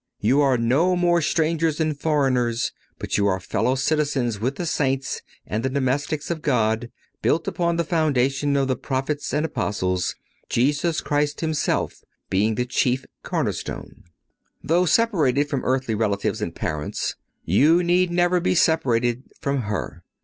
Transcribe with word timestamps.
"You 0.19 0.41
are 0.41 0.57
no 0.57 0.95
more 0.95 1.21
strangers 1.21 1.79
and 1.79 1.95
foreigners, 1.95 2.71
but 2.97 3.19
you 3.19 3.27
are 3.27 3.39
fellow 3.39 3.75
citizens 3.75 4.39
with 4.39 4.55
the 4.55 4.65
Saints 4.65 5.21
and 5.45 5.61
the 5.63 5.69
domestics 5.69 6.31
of 6.31 6.41
God, 6.41 6.89
built 7.21 7.47
upon 7.47 7.75
the 7.75 7.83
foundation 7.83 8.55
of 8.57 8.67
the 8.67 8.75
Prophets 8.75 9.31
and 9.31 9.45
Apostles, 9.45 10.15
Jesus 10.49 11.01
Christ 11.01 11.41
Himself 11.41 12.01
being 12.31 12.55
the 12.55 12.65
chief 12.65 13.05
cornerstone."(112) 13.21 14.03
Though 14.63 14.85
separated 14.87 15.47
from 15.51 15.63
earthly 15.63 15.93
relatives 15.93 16.41
and 16.41 16.55
parents, 16.55 17.13
you 17.45 17.83
need 17.83 18.09
never 18.09 18.39
be 18.39 18.55
separated 18.55 19.21
from 19.39 19.61
her. 19.69 20.03